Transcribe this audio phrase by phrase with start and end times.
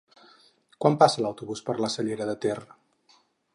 [0.85, 2.59] Quan passa l'autobús per la Cellera de Ter?